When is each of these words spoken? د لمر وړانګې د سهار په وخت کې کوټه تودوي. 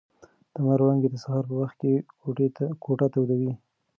د 0.53 0.53
لمر 0.55 0.79
وړانګې 0.83 1.09
د 1.11 1.15
سهار 1.23 1.43
په 1.49 1.55
وخت 1.61 1.75
کې 1.81 1.93
کوټه 2.83 3.07
تودوي. 3.13 3.53